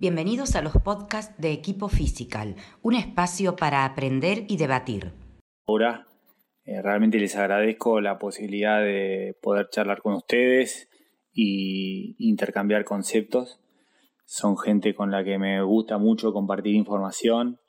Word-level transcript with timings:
Bienvenidos 0.00 0.56
a 0.56 0.62
los 0.62 0.72
podcasts 0.82 1.38
de 1.38 1.52
Equipo 1.52 1.90
Physical, 1.90 2.56
un 2.80 2.94
espacio 2.94 3.54
para 3.54 3.84
aprender 3.84 4.46
y 4.48 4.56
debatir. 4.56 5.12
Ahora, 5.66 6.06
eh, 6.64 6.80
realmente 6.80 7.18
les 7.18 7.36
agradezco 7.36 8.00
la 8.00 8.18
posibilidad 8.18 8.80
de 8.80 9.36
poder 9.42 9.68
charlar 9.70 10.00
con 10.00 10.14
ustedes 10.14 10.88
y 11.34 12.16
intercambiar 12.18 12.86
conceptos. 12.86 13.60
Son 14.24 14.56
gente 14.56 14.94
con 14.94 15.10
la 15.10 15.22
que 15.22 15.38
me 15.38 15.62
gusta 15.62 15.98
mucho 15.98 16.32
compartir 16.32 16.76
información 16.76 17.60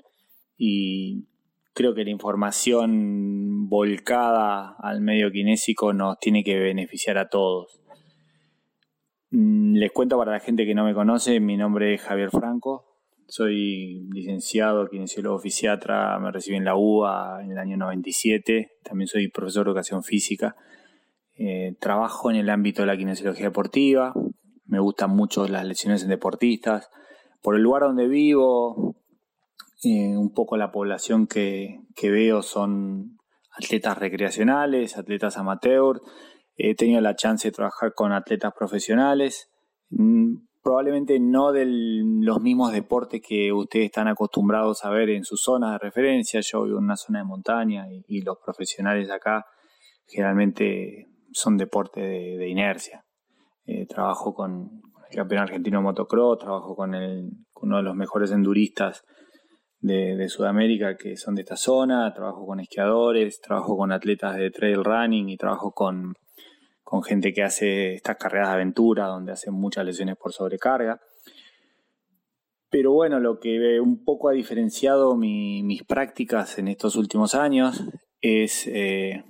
y 0.58 1.26
creo 1.74 1.94
que 1.94 2.06
la 2.06 2.12
información 2.12 3.68
volcada 3.68 4.78
al 4.80 5.02
medio 5.02 5.32
kinésico 5.32 5.92
nos 5.92 6.18
tiene 6.20 6.46
que 6.46 6.58
beneficiar 6.58 7.18
a 7.18 7.28
todos. 7.28 7.82
Les 9.82 9.92
cuento 9.92 10.16
para 10.16 10.34
la 10.34 10.40
gente 10.40 10.68
que 10.68 10.76
no 10.76 10.86
me 10.86 10.94
conoce, 10.94 11.40
mi 11.40 11.58
nombre 11.58 11.96
es 11.96 12.02
Javier 12.02 12.30
Franco, 12.30 13.00
soy 13.28 14.08
licenciado, 14.14 14.88
kinesiólogo 14.88 15.40
fisiatra, 15.40 16.20
me 16.20 16.32
recibí 16.32 16.56
en 16.56 16.66
la 16.66 16.76
UBA 16.76 17.42
en 17.42 17.54
el 17.54 17.58
año 17.58 17.78
97, 17.78 18.74
también 18.84 19.08
soy 19.08 19.30
profesor 19.30 19.66
de 19.66 19.72
educación 19.72 20.04
física. 20.04 20.56
Eh, 21.36 21.74
trabajo 21.80 22.30
en 22.30 22.38
el 22.38 22.52
ámbito 22.52 22.84
de 22.84 22.90
la 22.90 22.96
kinesiología 22.96 23.46
deportiva, 23.46 24.14
me 24.66 24.80
gustan 24.80 25.16
mucho 25.16 25.48
las 25.48 25.66
lesiones 25.66 26.04
en 26.04 26.10
deportistas. 26.10 26.92
Por 27.42 27.56
el 27.56 27.64
lugar 27.64 27.82
donde 27.82 28.08
vivo, 28.08 28.98
eh, 29.84 30.16
un 30.16 30.32
poco 30.32 30.58
la 30.58 30.72
población 30.72 31.26
que, 31.26 31.80
veo 32.04 32.44
son 32.44 33.18
atletas 33.58 33.98
recreacionales, 33.98 34.96
atletas 34.96 35.38
amateur, 35.38 36.00
He 36.56 36.76
tenido 36.76 37.02
la 37.02 37.16
chance 37.16 37.48
de 37.48 37.54
trabajar 37.54 37.94
con 37.96 38.12
atletas 38.12 38.54
profesionales, 38.56 39.51
probablemente 40.62 41.20
no 41.20 41.52
de 41.52 41.66
los 41.68 42.40
mismos 42.42 42.72
deportes 42.72 43.22
que 43.28 43.52
ustedes 43.52 43.86
están 43.86 44.08
acostumbrados 44.08 44.86
a 44.86 44.90
ver 44.90 45.10
en 45.10 45.24
sus 45.24 45.42
zonas 45.42 45.74
de 45.74 45.80
referencia. 45.80 46.40
Yo 46.42 46.64
vivo 46.64 46.78
en 46.78 46.86
una 46.86 46.98
zona 46.98 47.20
de 47.20 47.26
montaña 47.26 47.86
y, 48.08 48.22
los 48.22 48.38
profesionales 48.44 49.10
acá 49.10 49.46
generalmente 50.06 51.08
son 51.32 51.58
deportes 51.58 52.04
de, 52.04 52.48
inercia. 52.48 53.04
Eh, 53.66 53.86
trabajo 53.88 54.34
con 54.34 54.82
el 55.10 55.16
campeón 55.16 55.42
argentino 55.42 55.82
motocross, 55.82 56.40
trabajo 56.40 56.76
con, 56.76 56.94
uno 56.94 57.78
de 57.78 57.84
los 57.84 57.96
mejores 57.96 58.32
enduristas 58.32 59.04
de, 59.80 60.16
de, 60.16 60.30
Sudamérica 60.30 60.96
que 60.96 61.16
son 61.16 61.36
de 61.36 61.42
esta 61.42 61.56
zona, 61.56 62.14
trabajo 62.14 62.46
con 62.46 62.60
esquiadores, 62.60 63.40
trabajo 63.40 63.78
con 63.78 63.92
atletas 63.92 64.36
de 64.36 64.52
trail 64.52 64.84
running 64.84 65.30
y 65.30 65.38
trabajo 65.38 65.72
con 65.72 66.14
con 66.92 67.04
gente 67.04 67.32
que 67.32 67.42
hace 67.42 67.94
estas 67.94 68.18
carreras 68.18 68.50
de 68.50 68.56
aventura, 68.56 69.08
donde 69.08 69.32
hacen 69.32 69.54
muchas 69.54 69.86
lesiones 69.86 70.18
por 70.18 70.34
sobrecarga. 70.34 71.00
Pero 72.70 72.92
bueno, 72.92 73.18
lo 73.22 73.40
que 73.40 73.80
un 73.80 74.04
poco 74.04 74.28
ha 74.28 74.34
diferenciado 74.34 75.16
mis 75.16 75.84
prácticas 75.86 76.58
en 76.58 76.68
estos 76.68 76.98
últimos 76.98 77.34
años 77.34 77.82
es, 78.20 78.68
eh, 78.68 79.24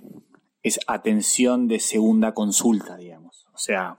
es 0.64 0.80
atención 0.88 1.68
de 1.68 1.78
segunda 1.78 2.34
consulta, 2.34 2.96
digamos. 2.96 3.46
O 3.54 3.58
sea, 3.58 3.96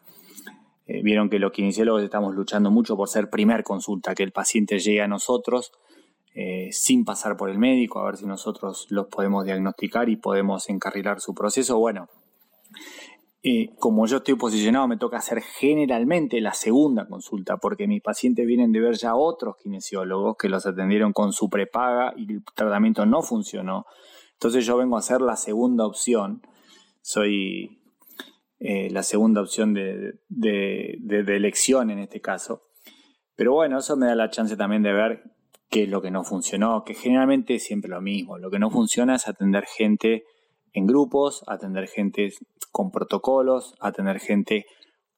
eh, 0.85 1.01
vieron 1.01 1.29
que 1.29 1.39
los 1.39 1.53
kinesiólogos 1.53 2.03
estamos 2.03 2.35
luchando 2.35 2.69
mucho 2.69 2.97
por 2.97 3.07
ser 3.07 3.29
primer 3.29 3.63
consulta, 3.63 4.13
que 4.13 4.23
el 4.23 4.33
paciente 4.33 4.79
llegue 4.79 5.01
a 5.01 5.07
nosotros 5.07 5.71
eh, 6.35 6.67
sin 6.73 7.05
pasar 7.05 7.37
por 7.37 7.49
el 7.49 7.59
médico, 7.59 8.01
a 8.01 8.07
ver 8.07 8.17
si 8.17 8.25
nosotros 8.25 8.87
los 8.89 9.07
podemos 9.07 9.45
diagnosticar 9.45 10.09
y 10.09 10.17
podemos 10.17 10.67
encarrilar 10.67 11.21
su 11.21 11.33
proceso. 11.33 11.79
Bueno, 11.79 12.09
como 13.77 14.07
yo 14.07 14.17
estoy 14.17 14.35
posicionado, 14.35 14.87
me 14.87 14.97
toca 14.97 15.17
hacer 15.17 15.41
generalmente 15.41 16.39
la 16.39 16.53
segunda 16.53 17.05
consulta, 17.07 17.57
porque 17.57 17.87
mis 17.87 18.01
pacientes 18.01 18.47
vienen 18.47 18.71
de 18.71 18.79
ver 18.79 18.95
ya 18.95 19.15
otros 19.15 19.57
kinesiólogos 19.61 20.37
que 20.37 20.47
los 20.47 20.65
atendieron 20.65 21.11
con 21.11 21.33
su 21.33 21.49
prepaga 21.49 22.13
y 22.15 22.31
el 22.31 22.43
tratamiento 22.55 23.05
no 23.05 23.21
funcionó. 23.21 23.85
Entonces 24.33 24.65
yo 24.65 24.77
vengo 24.77 24.95
a 24.95 24.99
hacer 24.99 25.21
la 25.21 25.35
segunda 25.35 25.85
opción. 25.85 26.41
Soy 27.01 27.81
eh, 28.59 28.89
la 28.91 29.03
segunda 29.03 29.41
opción 29.41 29.73
de, 29.73 30.21
de, 30.29 31.35
elección 31.35 31.91
en 31.91 31.99
este 31.99 32.21
caso. 32.21 32.63
Pero 33.35 33.51
bueno, 33.51 33.79
eso 33.79 33.97
me 33.97 34.05
da 34.05 34.15
la 34.15 34.29
chance 34.29 34.55
también 34.55 34.83
de 34.83 34.93
ver 34.93 35.21
qué 35.69 35.83
es 35.83 35.89
lo 35.89 36.01
que 36.01 36.11
no 36.11 36.23
funcionó, 36.23 36.85
que 36.85 36.93
generalmente 36.93 37.55
es 37.55 37.65
siempre 37.65 37.89
lo 37.89 37.99
mismo. 37.99 38.37
Lo 38.37 38.49
que 38.49 38.59
no 38.59 38.69
funciona 38.69 39.15
es 39.15 39.27
atender 39.27 39.65
gente 39.65 40.23
en 40.73 40.87
grupos, 40.87 41.43
atender 41.47 41.87
gente 41.87 42.33
con 42.71 42.91
protocolos, 42.91 43.75
atender 43.79 44.19
gente 44.19 44.65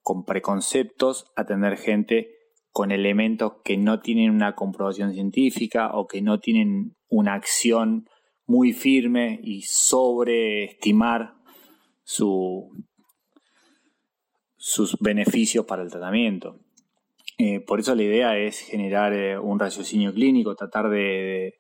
con 0.02 0.26
preconceptos, 0.26 1.32
atender 1.36 1.78
gente 1.78 2.30
con 2.72 2.92
elementos 2.92 3.54
que 3.64 3.78
no 3.78 4.02
tienen 4.02 4.32
una 4.32 4.54
comprobación 4.54 5.14
científica 5.14 5.92
o 5.94 6.08
que 6.08 6.22
no 6.22 6.40
tienen 6.40 6.96
una 7.10 7.34
acción 7.34 8.10
muy 8.46 8.74
firme 8.74 9.40
y 9.42 9.62
sobreestimar 9.62 11.36
su, 12.04 12.70
sus 14.58 14.98
beneficios 15.00 15.66
para 15.66 15.84
el 15.84 15.90
tratamiento. 15.90 16.60
Eh, 17.38 17.60
por 17.60 17.80
eso 17.80 17.96
la 17.96 18.04
idea 18.04 18.38
es 18.38 18.60
generar 18.60 19.14
eh, 19.14 19.40
un 19.40 19.60
raciocinio 19.60 20.14
clínico, 20.14 20.56
tratar 20.56 20.90
de, 20.90 21.56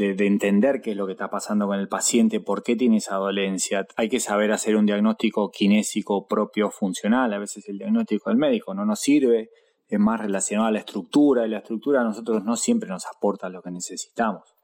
entender 0.00 0.80
qué 0.80 0.92
es 0.92 0.96
lo 0.96 1.06
que 1.06 1.12
está 1.12 1.28
pasando 1.28 1.66
con 1.66 1.78
el 1.78 1.88
paciente, 1.88 2.40
por 2.40 2.62
qué 2.62 2.76
tiene 2.76 2.98
esa 2.98 3.16
dolencia. 3.16 3.86
Hay 3.96 4.08
que 4.08 4.20
saber 4.20 4.52
hacer 4.52 4.76
un 4.76 4.86
diagnóstico 4.86 5.50
kinésico 5.50 6.26
propio 6.26 6.70
funcional. 6.70 7.32
A 7.32 7.38
veces 7.38 7.68
el 7.68 7.78
diagnóstico 7.78 8.30
del 8.30 8.38
médico 8.38 8.74
no 8.74 8.84
nos 8.84 9.00
sirve, 9.00 9.50
es 9.88 9.98
más 9.98 10.20
relacionado 10.20 10.68
a 10.68 10.72
la 10.72 10.78
estructura 10.78 11.46
y 11.46 11.50
la 11.50 11.58
estructura 11.58 12.00
a 12.00 12.04
nosotros 12.04 12.44
no 12.44 12.56
siempre 12.56 12.88
nos 12.88 13.06
aporta 13.06 13.48
lo 13.48 13.62
que 13.62 13.70
necesitamos. 13.70 14.54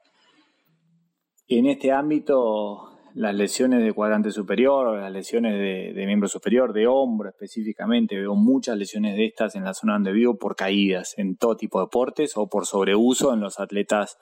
En 1.49 1.65
este 1.65 1.91
ámbito, 1.91 2.97
las 3.13 3.35
lesiones 3.35 3.83
de 3.83 3.93
cuadrante 3.93 4.31
superior, 4.31 4.97
las 4.99 5.11
lesiones 5.11 5.53
de, 5.53 5.93
de, 5.93 6.05
miembro 6.05 6.27
superior, 6.29 6.71
de 6.71 6.87
hombro 6.87 7.29
específicamente, 7.29 8.15
veo 8.17 8.35
muchas 8.35 8.77
lesiones 8.77 9.15
de 9.15 9.25
estas 9.25 9.55
en 9.55 9.63
la 9.63 9.73
zona 9.73 9.93
donde 9.93 10.11
vivo 10.11 10.37
por 10.37 10.55
caídas 10.55 11.13
en 11.17 11.35
todo 11.35 11.57
tipo 11.57 11.79
de 11.79 11.85
deportes 11.85 12.37
o 12.37 12.47
por 12.47 12.65
sobreuso 12.65 13.33
en 13.33 13.39
los 13.39 13.59
atletas 13.59 14.17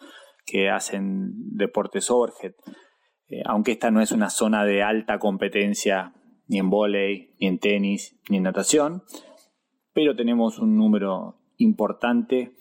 que 0.45 0.69
hacen 0.69 1.55
deportes 1.57 2.09
overhead. 2.09 2.53
Eh, 3.27 3.41
aunque 3.45 3.71
esta 3.71 3.91
no 3.91 4.01
es 4.01 4.11
una 4.11 4.29
zona 4.29 4.65
de 4.65 4.83
alta 4.83 5.17
competencia 5.17 6.13
ni 6.47 6.59
en 6.59 6.69
volei, 6.69 7.35
ni 7.39 7.47
en 7.47 7.59
tenis, 7.59 8.19
ni 8.29 8.37
en 8.37 8.43
natación, 8.43 9.03
pero 9.93 10.15
tenemos 10.15 10.59
un 10.59 10.77
número 10.77 11.39
importante 11.57 12.55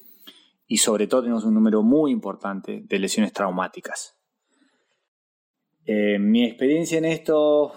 y 0.66 0.78
sobre 0.78 1.06
todo 1.06 1.22
tenemos 1.22 1.44
un 1.44 1.54
número 1.54 1.82
muy 1.82 2.10
importante 2.10 2.82
de 2.86 2.98
lesiones 2.98 3.32
traumáticas. 3.32 4.18
Eh, 5.84 6.18
mi 6.18 6.44
experiencia 6.44 6.96
en 6.96 7.04
esto 7.04 7.72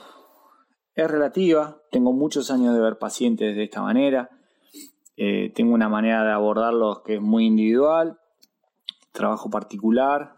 es 0.95 1.11
relativa, 1.11 1.81
tengo 1.91 2.13
muchos 2.13 2.49
años 2.51 2.73
de 2.73 2.79
ver 2.79 2.97
pacientes 2.97 3.55
de 3.55 3.63
esta 3.63 3.81
manera, 3.81 4.29
eh, 5.17 5.51
tengo 5.53 5.73
una 5.73 5.89
manera 5.89 6.23
de 6.23 6.31
abordarlos 6.31 7.01
que 7.01 7.15
es 7.15 7.21
muy 7.21 7.45
individual, 7.45 8.19
trabajo 9.17 9.49
particular. 9.49 10.35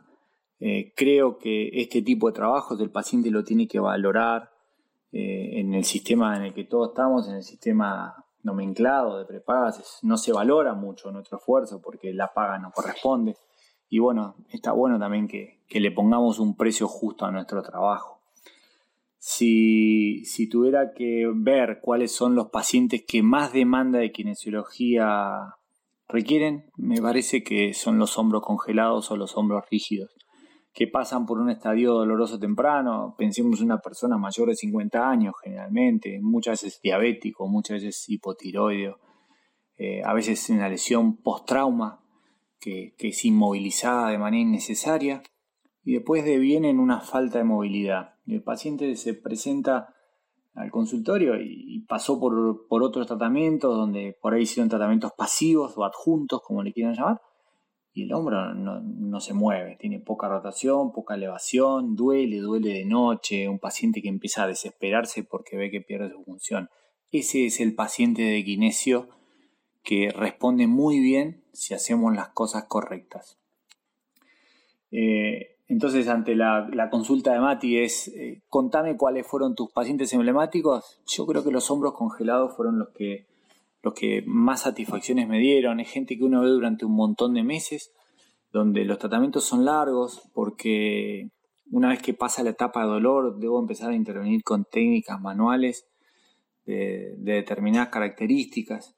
Eh, 0.60 0.94
creo 0.96 1.38
que 1.38 1.70
este 1.74 2.02
tipo 2.02 2.28
de 2.28 2.34
trabajos 2.34 2.80
el 2.82 2.92
paciente 2.92 3.30
lo 3.30 3.44
tiene 3.44 3.68
que 3.68 3.80
valorar 3.80 4.52
eh, 5.12 5.60
en 5.60 5.74
el 5.74 5.84
sistema 5.84 6.36
en 6.36 6.44
el 6.44 6.54
que 6.54 6.66
todos 6.66 6.90
estamos, 6.90 7.28
en 7.30 7.36
el 7.36 7.44
sistema 7.44 8.26
nomenclado 8.44 9.20
de 9.20 9.26
prepagas, 9.26 10.00
no 10.02 10.18
se 10.18 10.32
valora 10.32 10.74
mucho 10.74 11.12
nuestro 11.12 11.38
esfuerzo 11.38 11.82
porque 11.82 12.14
la 12.14 12.34
paga 12.34 12.58
no 12.58 12.72
corresponde. 12.72 13.36
Y 13.90 14.00
bueno, 14.00 14.36
está 14.50 14.72
bueno 14.72 15.00
también 15.00 15.28
que, 15.28 15.60
le 15.70 15.92
pongamos 15.92 16.40
un 16.40 16.56
precio 16.56 16.88
justo 16.88 17.26
a 17.26 17.32
nuestro 17.32 17.62
trabajo. 17.64 18.22
Si, 19.18 20.24
si, 20.26 20.48
tuviera 20.48 20.94
que 20.94 21.30
ver 21.36 21.80
cuáles 21.82 22.16
son 22.16 22.36
los 22.36 22.50
pacientes 22.50 23.04
que 23.06 23.22
más 23.22 23.52
demanda 23.52 24.00
de 24.00 24.12
kinesiología 24.12 25.59
requieren, 26.10 26.66
me 26.76 27.02
parece 27.02 27.44
que 27.44 27.74
son 27.74 28.00
los 28.00 28.18
hombros 28.18 28.44
congelados 28.44 29.12
o 29.12 29.16
los 29.16 29.38
hombros 29.38 29.64
rígidos, 29.70 30.10
que 30.74 30.88
pasan 30.88 31.26
por 31.26 31.40
un 31.40 31.50
estadio 31.50 31.94
doloroso 31.94 32.40
temprano, 32.40 33.16
pensemos 33.18 33.60
en 33.60 33.68
una 33.68 33.80
persona 33.80 34.18
mayor 34.18 34.50
de 34.50 34.56
50 34.56 35.10
años 35.10 35.34
generalmente, 35.44 36.20
muchas 36.22 36.64
veces 36.64 36.82
diabético, 36.82 37.48
muchas 37.48 37.84
veces 37.84 38.10
hipotiroideo, 38.10 39.00
eh, 39.78 40.02
a 40.04 40.14
veces 40.14 40.50
una 40.50 40.68
lesión 40.68 41.18
post-trauma 41.18 42.02
que, 42.60 42.96
es 42.98 43.26
inmovilizada 43.26 44.10
de 44.10 44.18
manera 44.18 44.42
innecesaria 44.42 45.24
y 45.84 45.94
después 45.94 46.26
deviene 46.26 46.70
en 46.70 46.80
una 46.80 47.00
falta 47.02 47.38
de 47.38 47.46
movilidad. 47.46 48.16
El 48.28 48.44
paciente 48.44 48.96
se 48.96 49.14
presenta 49.14 49.96
al 50.60 50.72
consultorio 50.72 51.40
y, 51.42 51.80
pasó 51.88 52.20
por, 52.20 52.84
otros 52.84 53.08
tratamientos 53.08 53.76
donde 53.76 54.16
por 54.22 54.34
ahí 54.34 54.44
hicieron 54.44 54.70
tratamientos 54.70 55.14
pasivos 55.18 55.78
o 55.78 55.86
adjuntos, 55.86 56.42
como 56.44 56.62
le 56.62 56.74
quieran 56.74 56.96
llamar, 56.96 57.22
y 57.94 58.04
el 58.04 58.14
hombro 58.14 58.54
no, 58.54 59.20
se 59.22 59.34
mueve, 59.34 59.78
tiene 59.80 60.00
poca 60.00 60.28
rotación, 60.28 60.92
poca 60.92 61.16
elevación, 61.16 61.96
duele, 61.96 62.40
duele 62.40 62.74
de 62.74 62.86
noche, 62.86 63.48
un 63.48 63.58
paciente 63.58 64.02
que 64.02 64.10
empieza 64.10 64.44
a 64.44 64.48
desesperarse 64.48 65.24
porque 65.24 65.58
ve 65.58 65.72
que 65.72 65.82
pierde 65.82 66.12
su 66.12 66.24
función. 66.24 66.70
Ese 67.10 67.46
es 67.46 67.60
el 67.62 67.74
paciente 67.74 68.22
de 68.22 68.44
kinesio 68.44 69.10
que 69.82 70.12
responde 70.12 70.68
muy 70.68 71.00
bien 71.00 71.46
si 71.54 71.74
hacemos 71.74 72.14
las 72.14 72.30
cosas 72.30 72.66
correctas. 72.66 73.40
Eh, 74.92 75.59
entonces, 75.70 76.08
ante 76.08 76.36
la, 76.36 76.90
consulta 76.90 77.32
de 77.32 77.40
Mati 77.40 77.78
es, 77.78 78.08
eh, 78.08 78.42
contame 78.50 78.98
cuáles 78.98 79.28
fueron 79.28 79.54
tus 79.54 79.72
pacientes 79.72 80.12
emblemáticos. 80.14 81.00
Yo 81.06 81.28
creo 81.28 81.44
que 81.44 81.52
los 81.52 81.70
hombros 81.70 81.94
congelados 81.94 82.56
fueron 82.56 82.80
los 82.80 82.90
que, 82.90 83.28
los 83.84 83.94
que 83.94 84.24
más 84.26 84.62
satisfacciones 84.62 85.28
me 85.28 85.38
dieron. 85.38 85.80
Es 85.80 85.92
gente 85.92 86.18
que 86.18 86.24
uno 86.24 86.42
ve 86.42 86.50
durante 86.50 86.86
un 86.86 86.94
montón 86.94 87.36
de 87.36 87.44
meses, 87.44 87.94
donde 88.52 88.84
los 88.84 88.98
tratamientos 88.98 89.44
son 89.44 89.64
largos, 89.64 90.24
porque 90.34 91.30
una 91.70 91.90
vez 91.90 92.02
que 92.02 92.16
pasa 92.16 92.42
la 92.42 92.50
etapa 92.50 92.82
de 92.82 92.88
dolor, 92.88 93.38
debo 93.38 93.60
empezar 93.60 93.92
a 93.92 93.96
intervenir 93.96 94.42
con 94.44 94.66
técnicas 94.66 95.22
manuales 95.22 95.86
de 96.66 97.16
determinadas 97.18 97.90
características 97.90 98.96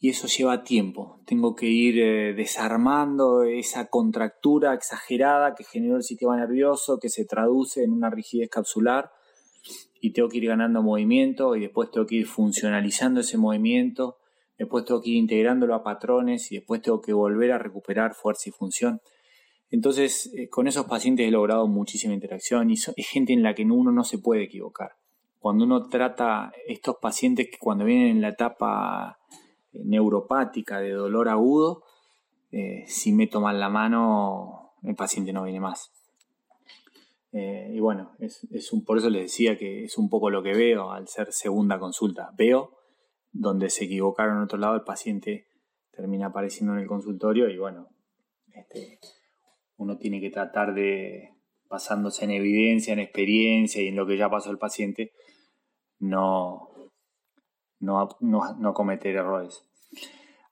y 0.00 0.10
eso 0.10 0.28
lleva 0.28 0.62
tiempo. 0.62 1.20
Tengo 1.26 1.54
que 1.54 1.66
ir 1.66 1.98
eh, 1.98 2.34
desarmando 2.34 3.42
esa 3.42 3.86
contractura 3.88 4.74
exagerada 4.74 5.54
que 5.54 5.64
generó 5.64 5.96
el 5.96 6.04
sistema 6.04 6.36
nervioso, 6.36 6.98
que 7.00 7.08
se 7.08 7.24
traduce 7.24 7.82
en 7.82 7.92
una 7.92 8.10
rigidez 8.10 8.48
capsular 8.48 9.10
y 10.00 10.12
tengo 10.12 10.28
que 10.28 10.38
ir 10.38 10.46
ganando 10.46 10.82
movimiento 10.82 11.56
y 11.56 11.62
después 11.62 11.90
tengo 11.90 12.06
que 12.06 12.16
ir 12.16 12.26
funcionalizando 12.26 13.20
ese 13.20 13.38
movimiento, 13.38 14.18
después 14.56 14.84
tengo 14.84 15.02
que 15.02 15.10
ir 15.10 15.16
integrándolo 15.16 15.74
a 15.74 15.82
patrones 15.82 16.52
y 16.52 16.56
después 16.56 16.80
tengo 16.80 17.00
que 17.00 17.12
volver 17.12 17.50
a 17.50 17.58
recuperar 17.58 18.14
fuerza 18.14 18.48
y 18.48 18.52
función. 18.52 19.00
Entonces, 19.70 20.32
eh, 20.34 20.48
con 20.48 20.68
esos 20.68 20.86
pacientes 20.86 21.26
he 21.26 21.30
logrado 21.30 21.66
muchísima 21.66 22.14
interacción 22.14 22.70
y 22.70 22.74
es 22.74 23.08
gente 23.08 23.32
en 23.32 23.42
la 23.42 23.54
que 23.54 23.64
uno 23.64 23.90
no 23.90 24.04
se 24.04 24.18
puede 24.18 24.44
equivocar. 24.44 24.92
Cuando 25.40 25.64
uno 25.64 25.88
trata 25.88 26.52
estos 26.66 26.96
pacientes 27.00 27.48
que 27.50 27.58
cuando 27.58 27.84
vienen 27.84 28.08
en 28.08 28.20
la 28.20 28.28
etapa 28.28 29.18
neuropática 29.72 30.80
de 30.80 30.92
dolor 30.92 31.28
agudo, 31.28 31.84
eh, 32.50 32.84
si 32.86 33.12
me 33.12 33.26
toman 33.26 33.60
la 33.60 33.68
mano, 33.68 34.72
el 34.82 34.94
paciente 34.94 35.32
no 35.32 35.44
viene 35.44 35.60
más. 35.60 35.92
Eh, 37.32 37.72
y 37.74 37.80
bueno, 37.80 38.12
es, 38.18 38.72
un, 38.72 38.84
por 38.84 38.98
eso 38.98 39.10
les 39.10 39.22
decía 39.22 39.58
que 39.58 39.84
es 39.84 39.98
un 39.98 40.08
poco 40.08 40.30
lo 40.30 40.42
que 40.42 40.54
veo 40.54 40.90
al 40.90 41.08
ser 41.08 41.32
segunda 41.32 41.78
consulta. 41.78 42.30
Veo 42.36 42.78
donde 43.32 43.70
se 43.70 43.84
equivocaron 43.84 44.38
en 44.38 44.44
otro 44.44 44.58
lado, 44.58 44.74
el 44.74 44.82
paciente 44.82 45.46
termina 45.90 46.26
apareciendo 46.26 46.72
en 46.74 46.80
el 46.80 46.86
consultorio 46.86 47.50
y 47.50 47.58
bueno, 47.58 47.88
este, 48.54 48.98
uno 49.76 49.98
tiene 49.98 50.20
que 50.20 50.30
tratar 50.30 50.74
de, 50.74 51.34
basándose 51.68 52.24
en 52.24 52.30
evidencia, 52.30 52.92
en 52.92 53.00
experiencia 53.00 53.82
y 53.82 53.88
en 53.88 53.96
lo 53.96 54.06
que 54.06 54.16
ya 54.16 54.30
pasó 54.30 54.50
el 54.50 54.58
paciente, 54.58 55.12
no, 55.98 56.67
no, 57.80 58.08
no, 58.20 58.74
cometer 58.74 59.16
errores. 59.16 59.64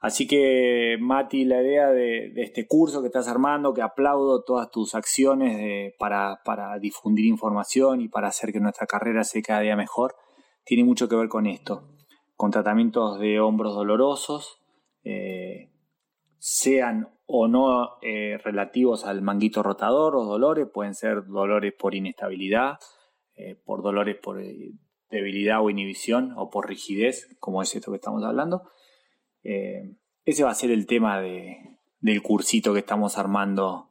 Así 0.01 0.27
que, 0.27 0.97
Mati, 1.01 1.45
la 1.45 1.63
idea 1.63 1.91
de, 1.91 2.33
este 2.37 2.67
curso 2.67 3.01
que 3.01 3.09
estás 3.09 3.29
armando, 3.29 3.75
que 3.75 3.83
aplaudo 3.83 4.45
todas 4.45 4.71
tus 4.71 4.95
acciones 4.95 5.93
para, 5.99 6.39
difundir 6.81 7.27
información 7.27 8.01
y 8.01 8.09
para 8.09 8.29
hacer 8.29 8.53
que 8.53 8.61
nuestra 8.61 8.87
carrera 8.87 9.25
sea 9.25 9.43
cada 9.43 9.61
día 9.61 9.77
mejor, 9.77 10.15
tiene 10.65 10.85
mucho 10.85 11.09
que 11.09 11.17
ver 11.17 11.29
con 11.29 11.47
esto, 11.47 11.89
con 12.35 12.51
tratamientos 12.51 13.19
de 13.19 13.41
hombros 13.41 13.75
dolorosos, 13.75 14.61
eh, 15.03 15.71
sean 16.39 17.09
o 17.27 17.49
no 17.49 17.99
eh, 18.03 18.39
relativos 18.43 19.05
al 19.05 19.23
manguito 19.23 19.63
rotador 19.63 20.15
o 20.15 20.25
dolores, 20.25 20.69
pueden 20.73 20.95
ser 20.95 21.25
dolores 21.27 21.75
por 21.77 21.95
inestabilidad, 21.95 22.79
eh, 23.35 23.57
por 23.65 23.83
dolores 23.83 24.17
por 24.23 24.41
debilidad 25.11 25.63
o 25.63 25.71
inhibición 25.71 26.35
o 26.37 26.51
por 26.51 26.69
rigidez, 26.69 27.35
como 27.39 27.63
es 27.63 27.75
esto 27.75 27.91
que 27.91 27.97
estamos 27.97 28.23
hablando. 28.25 28.71
Eh, 29.43 29.95
ese 30.25 30.45
va 30.45 30.51
a 30.51 30.55
ser 30.55 30.71
el 30.71 30.87
tema 30.87 31.21
del 31.21 32.23
cursito 32.23 32.73
que 32.73 32.79
estamos 32.81 33.19
armando 33.19 33.91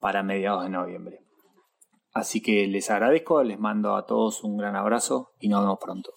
para 0.00 0.22
mediados 0.22 0.64
de 0.64 0.70
noviembre. 0.70 1.20
Así 2.12 2.40
que 2.40 2.66
les 2.66 2.90
agradezco, 2.90 3.42
les 3.42 3.58
mando 3.58 3.94
a 3.94 4.06
todos 4.06 4.42
un 4.42 4.56
gran 4.56 4.74
abrazo 4.74 5.32
y 5.38 5.48
nos 5.48 5.60
vemos 5.60 5.78
pronto. 5.78 6.14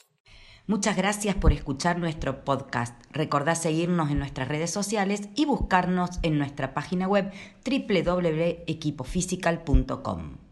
Muchas 0.66 0.95
gracias 0.95 1.36
por 1.36 1.52
escuchar 1.52 1.98
nuestro 1.98 2.45
podcast. 2.45 3.04
Recordá 3.12 3.56
seguirnos 3.56 4.12
en 4.12 4.19
nuestras 4.19 4.48
redes 4.48 4.72
sociales 4.72 5.28
y 5.36 5.45
buscarnos 5.45 6.19
en 6.22 6.38
nuestra 6.38 6.75
página 6.75 7.07
web 7.07 7.34
www.equipofisical.com. 7.66 10.49